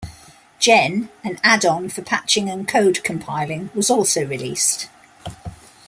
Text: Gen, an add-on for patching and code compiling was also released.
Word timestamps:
Gen, 0.57 1.09
an 1.23 1.37
add-on 1.43 1.87
for 1.87 2.01
patching 2.01 2.49
and 2.49 2.67
code 2.67 3.03
compiling 3.03 3.69
was 3.75 3.91
also 3.91 4.25
released. 4.25 4.89